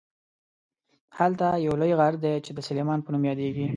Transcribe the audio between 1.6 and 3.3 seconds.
یو لوی غر دی چې د سلیمان په نوم